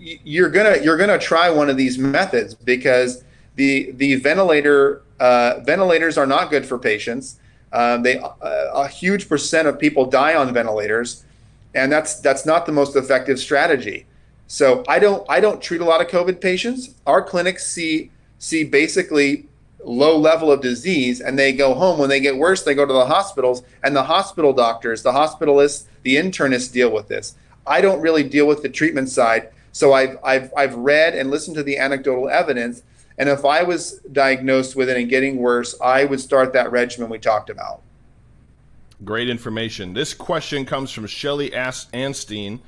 [0.00, 3.24] you're gonna you're gonna try one of these methods because
[3.56, 7.38] the the ventilator uh, ventilators are not good for patients.
[7.72, 11.24] Um, they uh, a huge percent of people die on ventilators,
[11.74, 14.06] and that's that's not the most effective strategy.
[14.46, 16.94] So I don't I don't treat a lot of COVID patients.
[17.06, 19.46] Our clinics see see basically
[19.84, 21.98] low level of disease and they go home.
[21.98, 25.84] When they get worse, they go to the hospitals, and the hospital doctors, the hospitalists,
[26.02, 27.36] the internists deal with this.
[27.66, 29.50] I don't really deal with the treatment side.
[29.72, 32.82] So I've, I've, I've read and listened to the anecdotal evidence.
[33.18, 37.10] And if I was diagnosed with it and getting worse, I would start that regimen
[37.10, 37.82] we talked about.
[39.04, 39.94] Great information.
[39.94, 42.60] This question comes from Shelly Anstein.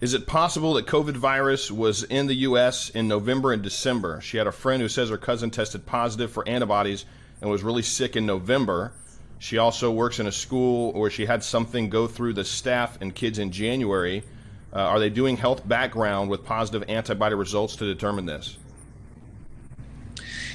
[0.00, 2.88] Is it possible that COVID virus was in the U.S.
[2.90, 4.20] in November and December?
[4.20, 7.04] She had a friend who says her cousin tested positive for antibodies
[7.40, 8.92] and was really sick in November.
[9.40, 13.14] She also works in a school where she had something go through the staff and
[13.14, 14.22] kids in January.
[14.72, 18.58] Uh, are they doing health background with positive antibody results to determine this?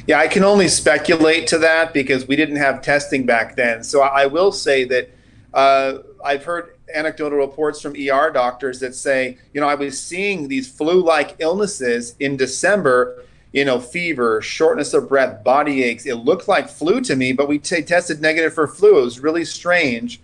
[0.06, 3.84] Yeah, I can only speculate to that because we didn't have testing back then.
[3.84, 5.10] So I will say that
[5.54, 10.48] uh, I've heard anecdotal reports from ER doctors that say, you know, I was seeing
[10.48, 13.24] these flu-like illnesses in December,
[13.54, 16.06] you know, fever, shortness of breath, body aches.
[16.06, 19.00] It looked like flu to me, but we t- tested negative for flu.
[19.00, 20.22] It was really strange.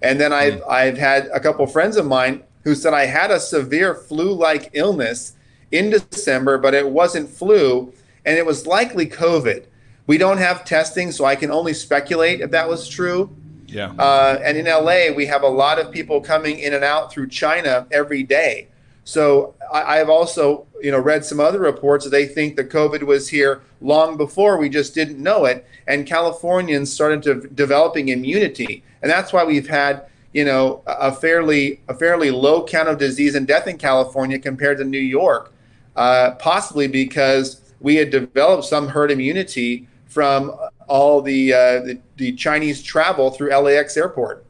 [0.00, 0.68] And then I've mm.
[0.68, 5.34] I've had a couple friends of mine who said I had a severe flu-like illness
[5.70, 7.92] in December, but it wasn't flu,
[8.24, 9.64] and it was likely COVID.
[10.06, 13.34] We don't have testing, so I can only speculate if that was true.
[13.66, 13.92] Yeah.
[13.98, 17.28] Uh, and in LA, we have a lot of people coming in and out through
[17.28, 18.68] China every day.
[19.04, 23.02] So I, have also, you know, read some other reports that they think the COVID
[23.02, 28.84] was here long before we just didn't know it, and Californians started to developing immunity,
[29.00, 33.34] and that's why we've had, you know, a fairly a fairly low count of disease
[33.34, 35.52] and death in California compared to New York,
[35.96, 40.54] uh, possibly because we had developed some herd immunity from
[40.88, 44.44] all the, uh, the, the Chinese travel through LAX airport.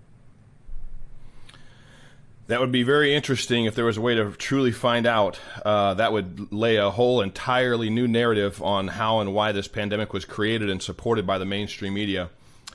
[2.48, 5.38] That would be very interesting if there was a way to truly find out.
[5.64, 10.12] Uh, that would lay a whole entirely new narrative on how and why this pandemic
[10.12, 12.28] was created and supported by the mainstream media.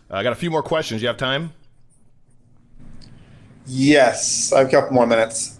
[0.09, 1.01] I got a few more questions.
[1.01, 1.51] You have time?
[3.67, 5.59] Yes, I have a couple more minutes.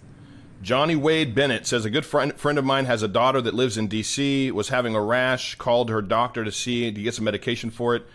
[0.62, 3.78] Johnny Wade Bennett says a good friend friend of mine has a daughter that lives
[3.78, 4.50] in D.C.
[4.50, 5.54] was having a rash.
[5.54, 8.06] Called her doctor to see to get some medication for it.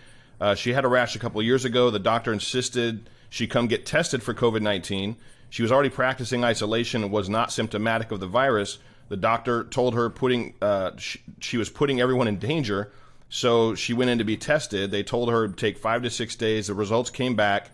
[0.42, 1.90] Uh, she had a rash a couple years ago.
[1.90, 5.16] The doctor insisted she come get tested for COVID nineteen.
[5.50, 8.80] She was already practicing isolation and was not symptomatic of the virus.
[9.10, 12.92] The doctor told her putting uh, she, she was putting everyone in danger,
[13.30, 14.90] so she went in to be tested.
[14.90, 16.68] They told her to take five to six days.
[16.68, 17.70] The results came back,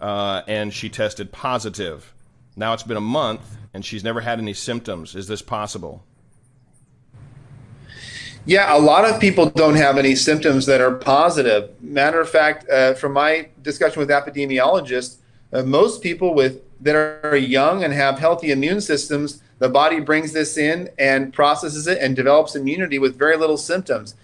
[0.00, 2.14] uh, and she tested positive.
[2.56, 5.14] Now it's been a month and she's never had any symptoms.
[5.14, 6.04] Is this possible?
[8.46, 11.70] Yeah, a lot of people don't have any symptoms that are positive.
[11.82, 15.18] Matter of fact, uh, from my discussion with epidemiologists,
[15.52, 20.32] uh, most people with that are young and have healthy immune systems, the body brings
[20.32, 24.14] this in and processes it and develops immunity with very little symptoms.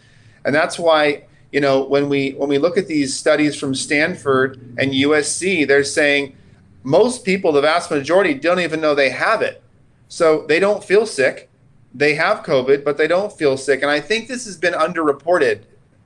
[0.45, 4.57] And that's why, you know, when we when we look at these studies from Stanford
[4.79, 6.37] and USC, they're saying
[6.83, 9.63] most people, the vast majority, don't even know they have it.
[10.09, 11.49] So they don't feel sick.
[11.95, 13.83] They have COVID, but they don't feel sick.
[13.83, 15.63] And I think this has been underreported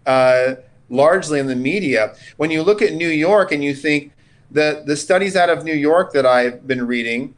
[0.07, 0.55] uh,
[0.89, 2.15] largely in the media.
[2.37, 4.13] When you look at New York and you think
[4.51, 7.35] that the studies out of New York that I've been reading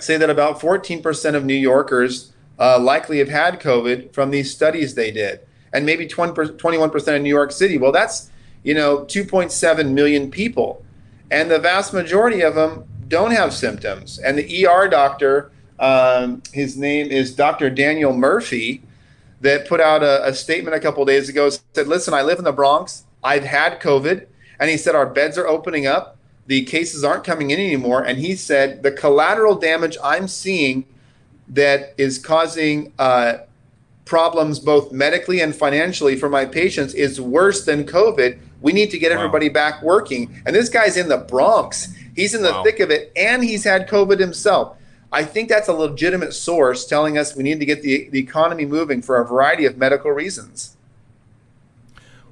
[0.00, 4.94] say that about 14% of New Yorkers uh, likely have had COVID from these studies
[4.94, 5.40] they did,
[5.72, 7.78] and maybe 20, 21% in New York City.
[7.78, 8.30] Well, that's
[8.62, 10.84] you know 2.7 million people
[11.30, 14.18] and the vast majority of them don't have symptoms.
[14.18, 17.70] And the ER doctor, um, his name is Dr.
[17.70, 18.82] Daniel Murphy,
[19.40, 21.48] that put out a, a statement a couple days ago.
[21.48, 23.04] Said, "Listen, I live in the Bronx.
[23.22, 24.26] I've had COVID,
[24.58, 26.16] and he said our beds are opening up.
[26.46, 28.02] The cases aren't coming in anymore.
[28.02, 30.86] And he said the collateral damage I'm seeing
[31.48, 33.38] that is causing." Uh,
[34.08, 38.38] problems both medically and financially for my patients is worse than COVID.
[38.60, 39.18] We need to get wow.
[39.18, 40.42] everybody back working.
[40.46, 41.94] And this guy's in the Bronx.
[42.16, 42.64] He's in the wow.
[42.64, 44.76] thick of it and he's had COVID himself.
[45.12, 48.64] I think that's a legitimate source telling us we need to get the, the economy
[48.64, 50.76] moving for a variety of medical reasons.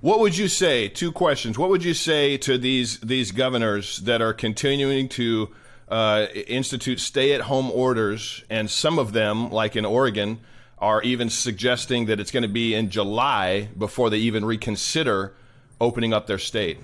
[0.01, 0.89] What would you say?
[0.89, 1.59] Two questions.
[1.59, 5.49] What would you say to these these governors that are continuing to
[5.89, 10.41] uh, institute stay-at-home orders, and some of them, like in Oregon,
[10.79, 15.35] are even suggesting that it's going to be in July before they even reconsider
[15.81, 16.79] opening up their state?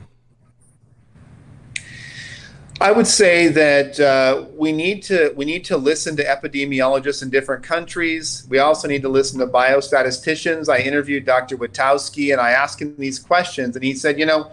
[2.80, 7.30] I would say that uh, we need to we need to listen to epidemiologists in
[7.30, 8.44] different countries.
[8.48, 10.68] We also need to listen to biostatisticians.
[10.68, 11.56] I interviewed Dr.
[11.56, 14.50] Wittkowski and I asked him these questions, and he said, you know,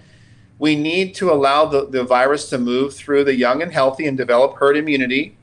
[0.60, 4.16] we need to allow the, the virus to move through the young and healthy and
[4.16, 5.36] develop herd immunity.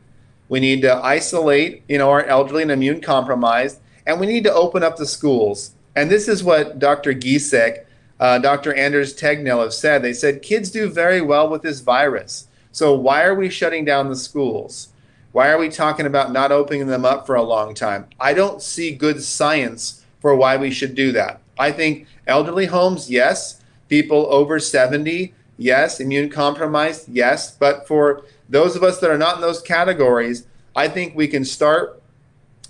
[0.48, 4.54] We need to isolate, you know, our elderly and immune compromised, and we need to
[4.54, 5.72] open up the schools.
[5.94, 7.12] And this is what Dr.
[7.12, 7.84] Giesecke,
[8.20, 8.72] uh, Dr.
[8.74, 10.02] Anders Tegnell have said.
[10.02, 12.46] They said kids do very well with this virus.
[12.72, 14.88] So why are we shutting down the schools?
[15.32, 18.06] Why are we talking about not opening them up for a long time?
[18.20, 21.40] I don't see good science for why we should do that.
[21.58, 23.62] I think elderly homes, yes.
[23.88, 26.00] People over 70, yes.
[26.00, 27.50] Immune compromised, yes.
[27.50, 31.44] But for those of us that are not in those categories, I think we can
[31.44, 31.95] start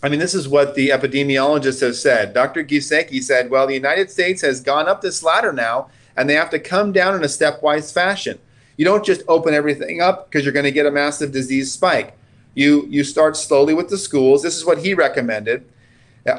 [0.06, 2.32] I mean, this is what the epidemiologists have said.
[2.32, 2.62] Dr.
[2.62, 6.50] Giesecke said, well, the United States has gone up this ladder now, and they have
[6.50, 8.38] to come down in a stepwise fashion.
[8.76, 12.16] You don't just open everything up because you're going to get a massive disease spike.
[12.54, 14.44] You, you start slowly with the schools.
[14.44, 15.68] This is what he recommended.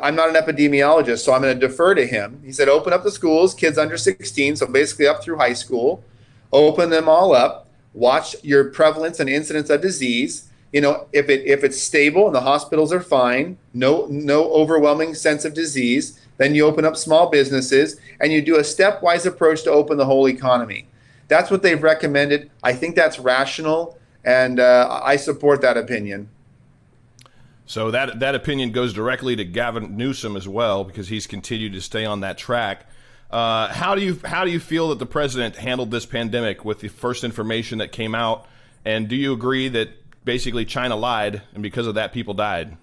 [0.01, 2.41] I'm not an epidemiologist, so I'm going to defer to him.
[2.45, 6.05] He said, open up the schools, kids under 16, so basically up through high school,
[6.53, 11.45] open them all up, watch your prevalence and incidence of disease you know, if it
[11.45, 16.55] if it's stable and the hospitals are fine, no no overwhelming sense of disease, then
[16.55, 20.27] you open up small businesses and you do a stepwise approach to open the whole
[20.27, 20.87] economy.
[21.27, 22.49] That's what they've recommended.
[22.63, 26.29] I think that's rational, and uh, I support that opinion.
[27.65, 31.81] So that that opinion goes directly to Gavin Newsom as well because he's continued to
[31.81, 32.85] stay on that track.
[33.29, 36.79] Uh, how do you how do you feel that the president handled this pandemic with
[36.79, 38.47] the first information that came out?
[38.85, 39.89] And do you agree that
[40.27, 42.77] basically China lied, and because of that, people died.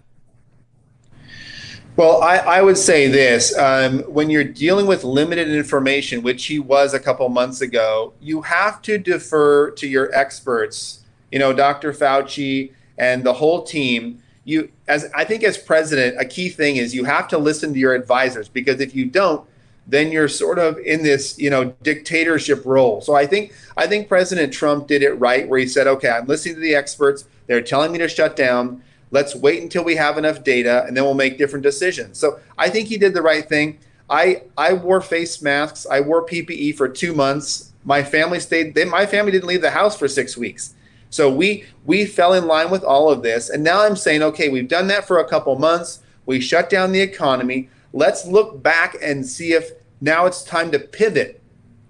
[1.94, 6.58] Well, I, I would say this um, when you're dealing with limited information, which he
[6.58, 11.92] was a couple months ago, you have to defer to your experts, you know, Dr.
[11.92, 14.20] Fauci and the whole team.
[14.44, 17.78] You, as I think, as president, a key thing is you have to listen to
[17.78, 19.46] your advisors because if you don't,
[19.86, 23.00] then you're sort of in this, you know, dictatorship role.
[23.00, 26.26] So I think I think President Trump did it right where he said, "Okay, I'm
[26.26, 27.24] listening to the experts.
[27.46, 28.82] They're telling me to shut down.
[29.10, 32.70] Let's wait until we have enough data and then we'll make different decisions." So I
[32.70, 33.78] think he did the right thing.
[34.08, 35.86] I I wore face masks.
[35.90, 37.72] I wore PPE for 2 months.
[37.84, 40.74] My family stayed they, my family didn't leave the house for 6 weeks.
[41.10, 44.48] So we we fell in line with all of this and now I'm saying, "Okay,
[44.48, 46.00] we've done that for a couple months.
[46.24, 49.70] We shut down the economy." Let's look back and see if
[50.00, 51.40] now it's time to pivot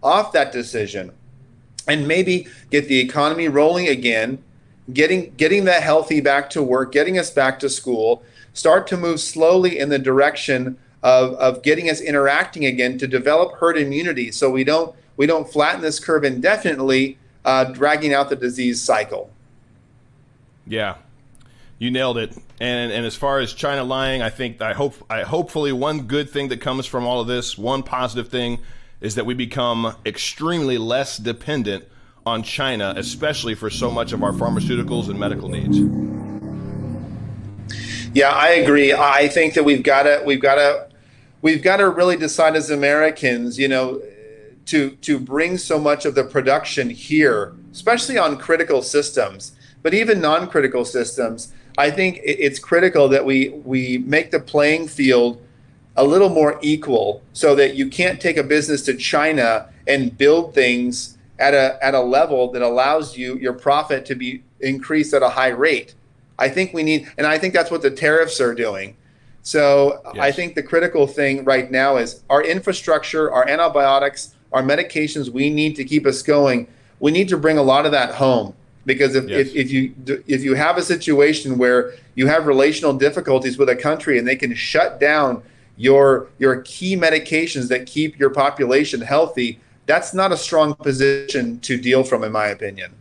[0.02, 1.12] off that decision
[1.88, 4.44] and maybe get the economy rolling again,
[4.92, 9.18] getting getting that healthy back to work, getting us back to school, start to move
[9.18, 14.50] slowly in the direction of, of getting us interacting again to develop herd immunity so
[14.50, 19.30] we don't we don't flatten this curve indefinitely, uh, dragging out the disease cycle.
[20.66, 20.96] Yeah,
[21.78, 22.36] you nailed it.
[22.64, 26.30] And and as far as China lying, I think I hope I hopefully one good
[26.30, 28.58] thing that comes from all of this, one positive thing,
[29.02, 31.84] is that we become extremely less dependent
[32.24, 35.78] on China, especially for so much of our pharmaceuticals and medical needs.
[38.14, 38.94] Yeah, I agree.
[38.94, 40.88] I think that we've got to we've got to
[41.42, 44.00] we've got to really decide as Americans, you know,
[44.66, 49.52] to to bring so much of the production here, especially on critical systems,
[49.82, 55.40] but even non-critical systems I think it's critical that we we make the playing field
[55.96, 60.54] a little more equal, so that you can't take a business to China and build
[60.54, 65.22] things at a at a level that allows you your profit to be increased at
[65.22, 65.94] a high rate.
[66.38, 68.96] I think we need, and I think that's what the tariffs are doing.
[69.42, 70.22] So yes.
[70.22, 75.50] I think the critical thing right now is our infrastructure, our antibiotics, our medications we
[75.50, 76.66] need to keep us going.
[76.98, 78.54] We need to bring a lot of that home
[78.86, 79.48] because if, yes.
[79.48, 79.94] if, if you
[80.26, 84.36] if you have a situation where you have relational difficulties with a country and they
[84.36, 85.42] can shut down
[85.76, 91.78] your your key medications that keep your population healthy that's not a strong position to
[91.78, 92.94] deal from in my opinion.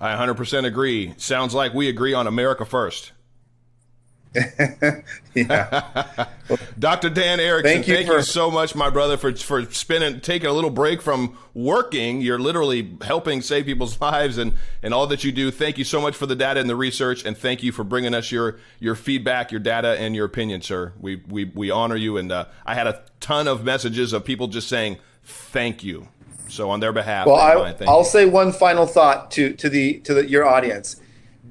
[0.00, 1.14] I 100% agree.
[1.16, 3.12] Sounds like we agree on america first
[5.34, 6.26] yeah.
[6.78, 7.10] Dr.
[7.10, 10.48] Dan Erickson, thank you, thank for, you so much, my brother, for for spending taking
[10.48, 12.20] a little break from working.
[12.20, 15.50] You're literally helping save people's lives and and all that you do.
[15.50, 18.14] Thank you so much for the data and the research, and thank you for bringing
[18.14, 20.92] us your your feedback, your data, and your opinion, sir.
[21.00, 24.48] We we we honor you, and uh, I had a ton of messages of people
[24.48, 26.08] just saying thank you.
[26.48, 30.14] So on their behalf, well, I, will say one final thought to to the to
[30.14, 31.00] the, your audience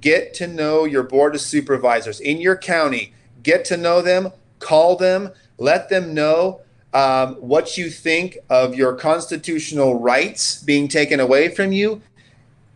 [0.01, 3.13] Get to know your board of supervisors in your county.
[3.41, 6.61] Get to know them, call them, let them know
[6.93, 12.01] um, what you think of your constitutional rights being taken away from you.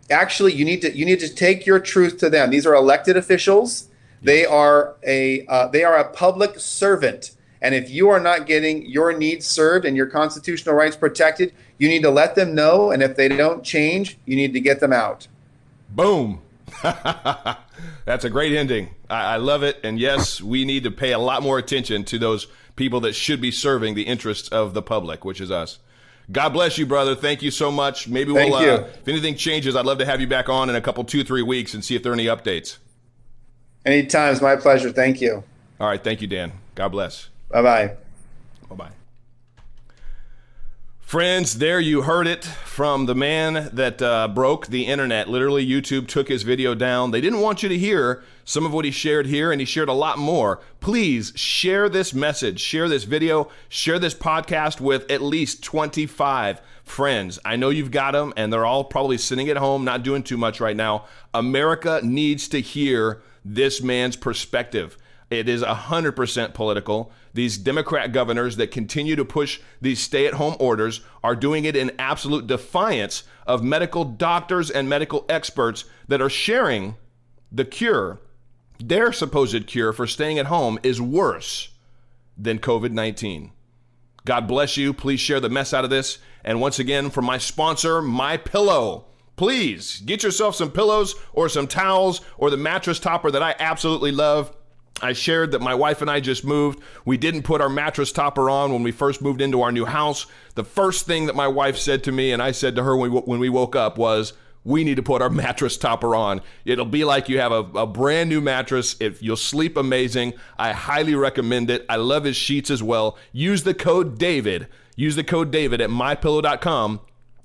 [0.10, 2.50] Actually, you need to you need to take your truth to them.
[2.50, 3.90] These are elected officials.
[4.22, 7.32] They are a uh, they are a public servant.
[7.62, 11.88] And if you are not getting your needs served and your constitutional rights protected, you
[11.88, 12.92] need to let them know.
[12.92, 15.28] And if they don't change, you need to get them out.
[15.90, 16.42] Boom.
[18.06, 18.90] That's a great ending.
[19.10, 19.80] I, I, love it.
[19.84, 23.42] And yes, we need to pay a lot more attention to those people that should
[23.42, 25.80] be serving the interests of the public, which is us.
[26.32, 27.16] God bless you, brother.
[27.16, 28.08] Thank you so much.
[28.08, 30.82] Maybe we'll, uh, if anything changes, I'd love to have you back on in a
[30.82, 32.78] couple, two, three weeks and see if there are any updates.
[33.86, 34.34] Anytime.
[34.34, 34.92] It's my pleasure.
[34.92, 35.44] Thank you.
[35.80, 36.04] All right.
[36.04, 36.52] Thank you, Dan.
[36.76, 37.30] God bless.
[37.50, 37.88] Bye bye.
[38.70, 38.97] Bye bye.
[41.08, 45.30] Friends, there you heard it from the man that uh, broke the internet.
[45.30, 47.12] Literally, YouTube took his video down.
[47.12, 49.88] They didn't want you to hear some of what he shared here, and he shared
[49.88, 50.60] a lot more.
[50.82, 57.40] Please share this message, share this video, share this podcast with at least 25 friends.
[57.46, 60.36] I know you've got them, and they're all probably sitting at home, not doing too
[60.36, 61.06] much right now.
[61.34, 64.98] America needs to hear this man's perspective.
[65.30, 67.12] It is 100% political.
[67.34, 71.76] These Democrat governors that continue to push these stay at home orders are doing it
[71.76, 76.96] in absolute defiance of medical doctors and medical experts that are sharing
[77.52, 78.20] the cure.
[78.80, 81.70] Their supposed cure for staying at home is worse
[82.38, 83.52] than COVID 19.
[84.24, 84.94] God bless you.
[84.94, 86.20] Please share the mess out of this.
[86.44, 89.06] And once again, for my sponsor, My Pillow.
[89.38, 94.12] Please get yourself some pillows or some towels or the mattress topper that I absolutely
[94.12, 94.54] love.
[95.02, 96.80] I shared that my wife and I just moved.
[97.06, 100.26] We didn't put our mattress topper on when we first moved into our new house.
[100.56, 103.12] The first thing that my wife said to me, and I said to her when
[103.12, 104.34] we, when we woke up, was,
[104.64, 106.42] we need to put our mattress topper on.
[106.66, 108.96] It'll be like you have a, a brand new mattress.
[109.00, 111.86] If you'll sleep amazing, I highly recommend it.
[111.90, 113.18] I love his sheets as well.
[113.32, 114.68] Use the code David.
[114.96, 117.02] Use the code David at mypillow.com.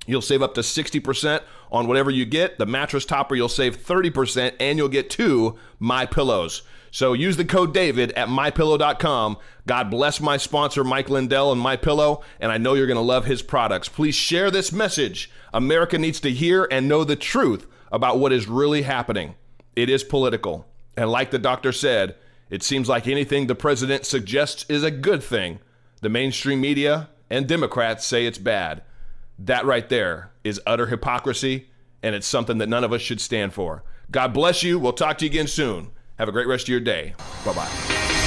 [0.07, 2.59] You'll save up to 60% on whatever you get.
[2.59, 6.63] The mattress topper, you'll save 30%, and you'll get two My Pillows.
[6.93, 9.38] So use the code David at mypillow.com.
[9.66, 13.01] God bless my sponsor, Mike Lindell and My Pillow, and I know you're going to
[13.01, 13.88] love his products.
[13.88, 15.30] Please share this message.
[15.55, 19.36] America needs to hear and know the truth about what is really happening.
[19.74, 20.66] It is political.
[20.95, 22.14] And like the doctor said,
[22.51, 25.61] it seems like anything the president suggests is a good thing.
[26.03, 28.82] The mainstream media and Democrats say it's bad.
[29.38, 31.70] That right there is utter hypocrisy,
[32.03, 33.82] and it's something that none of us should stand for.
[34.11, 34.78] God bless you.
[34.78, 35.90] We'll talk to you again soon.
[36.23, 37.14] Have a great rest of your day.
[37.45, 38.22] Bye bye.